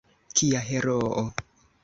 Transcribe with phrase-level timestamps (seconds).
[0.39, 1.23] Kia heroo!